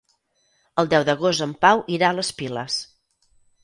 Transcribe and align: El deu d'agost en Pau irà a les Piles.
El 0.83 0.89
deu 0.95 1.05
d'agost 1.11 1.45
en 1.49 1.55
Pau 1.69 1.87
irà 2.01 2.11
a 2.11 2.19
les 2.21 2.35
Piles. 2.43 2.83